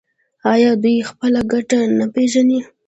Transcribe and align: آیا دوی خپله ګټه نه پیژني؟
آیا 0.53 0.71
دوی 0.83 0.97
خپله 1.09 1.41
ګټه 1.51 1.79
نه 1.97 2.05
پیژني؟ 2.13 2.59